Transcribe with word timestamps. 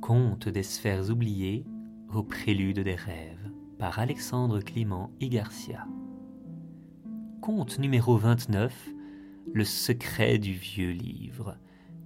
Conte 0.00 0.48
des 0.48 0.62
sphères 0.62 1.10
oubliées 1.10 1.64
au 2.14 2.22
prélude 2.22 2.80
des 2.80 2.94
rêves 2.94 3.50
par 3.78 3.98
Alexandre 3.98 4.60
Clément 4.60 5.10
y 5.20 5.28
Garcia. 5.28 5.86
Conte 7.40 7.78
numéro 7.78 8.16
29 8.16 8.90
Le 9.52 9.64
secret 9.64 10.38
du 10.38 10.52
vieux 10.52 10.90
livre. 10.90 11.56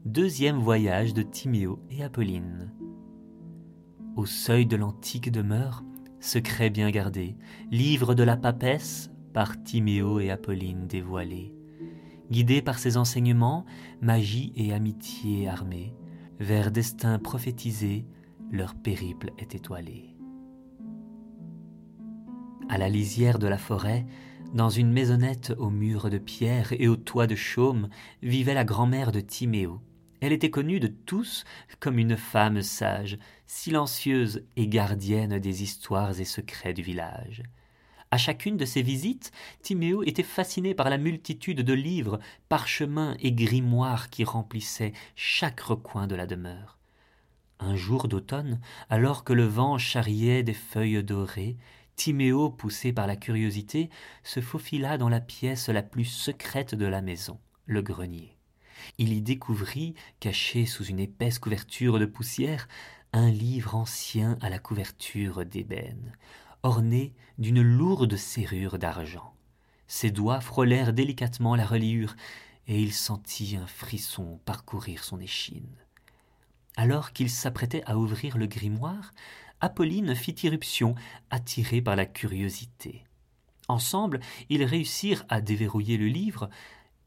Deuxième 0.06 0.58
voyage 0.58 1.12
de 1.12 1.22
Timéo 1.22 1.80
et 1.90 2.02
Apolline. 2.02 2.70
Au 4.16 4.24
seuil 4.24 4.66
de 4.66 4.76
l'antique 4.76 5.30
demeure, 5.30 5.84
secret 6.20 6.70
bien 6.70 6.90
gardé, 6.90 7.36
livre 7.70 8.14
de 8.14 8.22
la 8.22 8.36
papesse 8.36 9.10
par 9.34 9.62
Timéo 9.62 10.20
et 10.20 10.30
Apolline 10.30 10.86
dévoilé. 10.86 11.52
Guidés 12.30 12.62
par 12.62 12.78
ses 12.78 12.96
enseignements, 12.96 13.66
magie 14.00 14.52
et 14.56 14.72
amitié 14.72 15.48
armée, 15.48 15.92
vers 16.40 16.70
destin 16.70 17.18
prophétisé, 17.18 18.06
leur 18.50 18.74
périple 18.74 19.30
est 19.38 19.54
étoilé. 19.54 20.16
À 22.70 22.78
la 22.78 22.88
lisière 22.88 23.38
de 23.38 23.46
la 23.46 23.58
forêt, 23.58 24.06
dans 24.54 24.70
une 24.70 24.90
maisonnette 24.90 25.52
aux 25.58 25.70
murs 25.70 26.08
de 26.08 26.18
pierre 26.18 26.72
et 26.72 26.88
aux 26.88 26.96
toits 26.96 27.26
de 27.26 27.34
chaume, 27.34 27.88
vivait 28.22 28.54
la 28.54 28.64
grand-mère 28.64 29.12
de 29.12 29.20
Timéo. 29.20 29.80
Elle 30.22 30.32
était 30.32 30.50
connue 30.50 30.80
de 30.80 30.86
tous 30.86 31.44
comme 31.78 31.98
une 31.98 32.16
femme 32.16 32.62
sage, 32.62 33.18
silencieuse 33.46 34.44
et 34.56 34.66
gardienne 34.66 35.38
des 35.38 35.62
histoires 35.62 36.18
et 36.20 36.24
secrets 36.24 36.74
du 36.74 36.82
village. 36.82 37.42
À 38.12 38.18
chacune 38.18 38.56
de 38.56 38.64
ses 38.64 38.82
visites, 38.82 39.30
Timéo 39.62 40.02
était 40.02 40.24
fasciné 40.24 40.74
par 40.74 40.90
la 40.90 40.98
multitude 40.98 41.60
de 41.60 41.72
livres, 41.72 42.18
parchemins 42.48 43.16
et 43.20 43.30
grimoires 43.30 44.10
qui 44.10 44.24
remplissaient 44.24 44.92
chaque 45.14 45.60
recoin 45.60 46.08
de 46.08 46.16
la 46.16 46.26
demeure. 46.26 46.78
Un 47.60 47.76
jour 47.76 48.08
d'automne, 48.08 48.60
alors 48.88 49.22
que 49.22 49.32
le 49.32 49.44
vent 49.44 49.78
charriait 49.78 50.42
des 50.42 50.54
feuilles 50.54 51.04
dorées, 51.04 51.56
Timéo, 51.94 52.50
poussé 52.50 52.92
par 52.92 53.06
la 53.06 53.14
curiosité, 53.14 53.90
se 54.24 54.40
faufila 54.40 54.98
dans 54.98 55.10
la 55.10 55.20
pièce 55.20 55.68
la 55.68 55.82
plus 55.82 56.06
secrète 56.06 56.74
de 56.74 56.86
la 56.86 57.02
maison, 57.02 57.38
le 57.66 57.82
grenier. 57.82 58.36
Il 58.98 59.12
y 59.12 59.20
découvrit, 59.20 59.94
caché 60.18 60.66
sous 60.66 60.84
une 60.84 60.98
épaisse 60.98 61.38
couverture 61.38 62.00
de 62.00 62.06
poussière, 62.06 62.66
un 63.12 63.30
livre 63.30 63.76
ancien 63.76 64.36
à 64.40 64.48
la 64.48 64.58
couverture 64.58 65.44
d'ébène 65.44 66.12
orné 66.62 67.14
d'une 67.38 67.62
lourde 67.62 68.16
serrure 68.16 68.78
d'argent. 68.78 69.34
Ses 69.86 70.10
doigts 70.10 70.40
frôlèrent 70.40 70.92
délicatement 70.92 71.56
la 71.56 71.66
reliure, 71.66 72.14
et 72.66 72.80
il 72.80 72.92
sentit 72.92 73.56
un 73.56 73.66
frisson 73.66 74.38
parcourir 74.44 75.02
son 75.02 75.18
échine. 75.18 75.76
Alors 76.76 77.12
qu'il 77.12 77.28
s'apprêtait 77.28 77.82
à 77.86 77.98
ouvrir 77.98 78.38
le 78.38 78.46
grimoire, 78.46 79.12
Apolline 79.60 80.14
fit 80.14 80.36
irruption, 80.42 80.94
attirée 81.30 81.82
par 81.82 81.96
la 81.96 82.06
curiosité. 82.06 83.04
Ensemble, 83.68 84.20
ils 84.48 84.64
réussirent 84.64 85.24
à 85.28 85.40
déverrouiller 85.40 85.96
le 85.96 86.06
livre. 86.06 86.48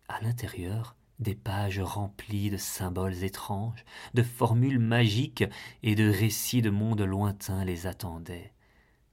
À 0.08 0.22
l'intérieur, 0.22 0.96
des 1.20 1.36
pages 1.36 1.80
remplies 1.80 2.50
de 2.50 2.58
symboles 2.58 3.24
étranges, 3.24 3.84
de 4.14 4.24
formules 4.24 4.80
magiques 4.80 5.46
et 5.82 5.96
de 5.96 6.10
récits 6.10 6.62
de 6.62 6.70
mondes 6.70 7.02
lointains 7.02 7.66
les 7.66 7.88
attendaient. 7.88 8.54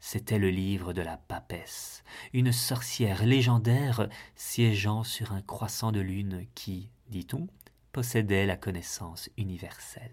C'était 0.00 0.38
le 0.38 0.48
livre 0.48 0.94
de 0.94 1.02
la 1.02 1.18
papesse, 1.18 2.02
une 2.32 2.52
sorcière 2.52 3.24
légendaire 3.24 4.08
siégeant 4.34 5.04
sur 5.04 5.32
un 5.32 5.42
croissant 5.42 5.92
de 5.92 6.00
lune 6.00 6.46
qui, 6.54 6.90
dit-on, 7.08 7.48
possédait 7.92 8.46
la 8.46 8.56
connaissance 8.56 9.28
universelle. 9.36 10.10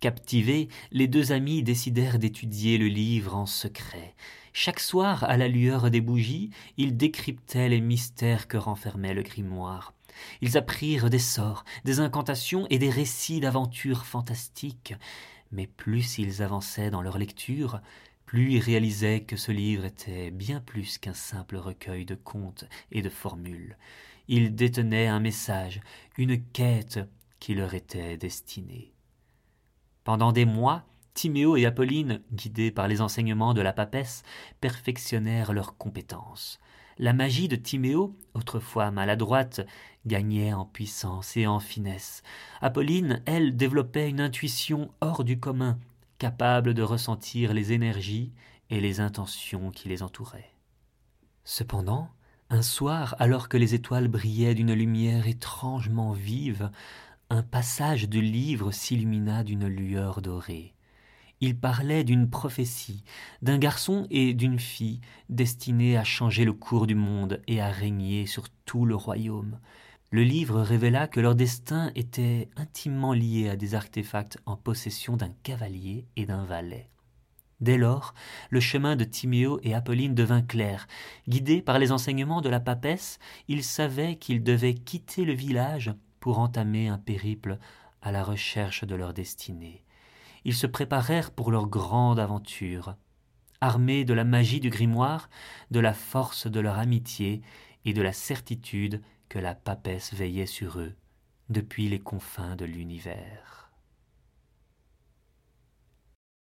Captivés, 0.00 0.68
les 0.92 1.08
deux 1.08 1.32
amis 1.32 1.62
décidèrent 1.62 2.18
d'étudier 2.18 2.76
le 2.76 2.86
livre 2.86 3.34
en 3.34 3.46
secret. 3.46 4.14
Chaque 4.52 4.80
soir, 4.80 5.24
à 5.24 5.38
la 5.38 5.48
lueur 5.48 5.90
des 5.90 6.02
bougies, 6.02 6.50
ils 6.76 6.98
décryptaient 6.98 7.70
les 7.70 7.80
mystères 7.80 8.46
que 8.46 8.58
renfermait 8.58 9.14
le 9.14 9.22
grimoire. 9.22 9.94
Ils 10.42 10.58
apprirent 10.58 11.08
des 11.08 11.18
sorts, 11.18 11.64
des 11.84 12.00
incantations 12.00 12.66
et 12.68 12.78
des 12.78 12.90
récits 12.90 13.40
d'aventures 13.40 14.04
fantastiques. 14.04 14.94
Mais 15.50 15.66
plus 15.66 16.18
ils 16.18 16.42
avançaient 16.42 16.90
dans 16.90 17.02
leur 17.02 17.16
lecture, 17.16 17.80
plus 18.26 18.52
il 18.54 18.60
réalisait 18.60 19.20
que 19.20 19.36
ce 19.36 19.52
livre 19.52 19.84
était 19.84 20.30
bien 20.30 20.60
plus 20.60 20.98
qu'un 20.98 21.14
simple 21.14 21.56
recueil 21.56 22.04
de 22.04 22.16
contes 22.16 22.64
et 22.90 23.00
de 23.00 23.08
formules. 23.08 23.78
Il 24.28 24.54
détenait 24.54 25.06
un 25.06 25.20
message, 25.20 25.80
une 26.18 26.42
quête 26.42 26.98
qui 27.38 27.54
leur 27.54 27.74
était 27.74 28.16
destinée. 28.16 28.92
Pendant 30.02 30.32
des 30.32 30.44
mois, 30.44 30.84
Timéo 31.14 31.56
et 31.56 31.64
Apolline, 31.64 32.20
guidés 32.32 32.70
par 32.70 32.88
les 32.88 33.00
enseignements 33.00 33.54
de 33.54 33.62
la 33.62 33.72
papesse, 33.72 34.22
perfectionnèrent 34.60 35.52
leurs 35.52 35.76
compétences. 35.78 36.58
La 36.98 37.12
magie 37.12 37.48
de 37.48 37.56
Timéo, 37.56 38.16
autrefois 38.34 38.90
maladroite, 38.90 39.60
gagnait 40.06 40.52
en 40.52 40.64
puissance 40.64 41.36
et 41.36 41.46
en 41.46 41.60
finesse. 41.60 42.22
Apolline, 42.60 43.22
elle, 43.26 43.56
développait 43.56 44.08
une 44.08 44.20
intuition 44.20 44.90
hors 45.00 45.22
du 45.22 45.38
commun, 45.38 45.78
capable 46.18 46.74
de 46.74 46.82
ressentir 46.82 47.52
les 47.52 47.72
énergies 47.72 48.32
et 48.70 48.80
les 48.80 49.00
intentions 49.00 49.70
qui 49.70 49.88
les 49.88 50.02
entouraient. 50.02 50.52
Cependant, 51.44 52.10
un 52.50 52.62
soir, 52.62 53.16
alors 53.18 53.48
que 53.48 53.56
les 53.56 53.74
étoiles 53.74 54.08
brillaient 54.08 54.54
d'une 54.54 54.72
lumière 54.72 55.26
étrangement 55.26 56.12
vive, 56.12 56.70
un 57.28 57.42
passage 57.42 58.08
de 58.08 58.20
livre 58.20 58.70
s'illumina 58.70 59.42
d'une 59.42 59.66
lueur 59.66 60.22
dorée. 60.22 60.74
Il 61.40 61.58
parlait 61.58 62.04
d'une 62.04 62.30
prophétie, 62.30 63.04
d'un 63.42 63.58
garçon 63.58 64.06
et 64.10 64.32
d'une 64.32 64.58
fille 64.58 65.00
destinés 65.28 65.98
à 65.98 66.04
changer 66.04 66.44
le 66.44 66.52
cours 66.52 66.86
du 66.86 66.94
monde 66.94 67.42
et 67.46 67.60
à 67.60 67.68
régner 67.68 68.26
sur 68.26 68.48
tout 68.64 68.86
le 68.86 68.94
royaume. 68.94 69.58
Le 70.10 70.22
livre 70.22 70.60
révéla 70.60 71.08
que 71.08 71.18
leur 71.18 71.34
destin 71.34 71.90
était 71.96 72.48
intimement 72.56 73.12
lié 73.12 73.48
à 73.48 73.56
des 73.56 73.74
artefacts 73.74 74.38
en 74.46 74.56
possession 74.56 75.16
d'un 75.16 75.32
cavalier 75.42 76.06
et 76.14 76.26
d'un 76.26 76.44
valet. 76.44 76.90
Dès 77.60 77.76
lors, 77.76 78.14
le 78.50 78.60
chemin 78.60 78.94
de 78.96 79.04
Timéo 79.04 79.58
et 79.62 79.74
Apolline 79.74 80.14
devint 80.14 80.42
clair. 80.42 80.86
Guidés 81.26 81.60
par 81.60 81.78
les 81.78 81.90
enseignements 81.90 82.40
de 82.40 82.48
la 82.48 82.60
papesse, 82.60 83.18
ils 83.48 83.64
savaient 83.64 84.16
qu'ils 84.16 84.44
devaient 84.44 84.74
quitter 84.74 85.24
le 85.24 85.32
village 85.32 85.92
pour 86.20 86.38
entamer 86.38 86.88
un 86.88 86.98
périple 86.98 87.58
à 88.00 88.12
la 88.12 88.22
recherche 88.22 88.84
de 88.84 88.94
leur 88.94 89.12
destinée. 89.12 89.82
Ils 90.44 90.54
se 90.54 90.66
préparèrent 90.68 91.32
pour 91.32 91.50
leur 91.50 91.66
grande 91.66 92.20
aventure. 92.20 92.94
Armés 93.60 94.04
de 94.04 94.14
la 94.14 94.24
magie 94.24 94.60
du 94.60 94.70
grimoire, 94.70 95.30
de 95.72 95.80
la 95.80 95.94
force 95.94 96.46
de 96.46 96.60
leur 96.60 96.78
amitié 96.78 97.40
et 97.84 97.94
de 97.94 98.02
la 98.02 98.12
certitude 98.12 99.00
que 99.28 99.38
la 99.38 99.54
papesse 99.54 100.14
veillait 100.14 100.46
sur 100.46 100.78
eux 100.78 100.94
depuis 101.48 101.88
les 101.88 102.00
confins 102.00 102.56
de 102.56 102.64
l'univers. 102.64 103.65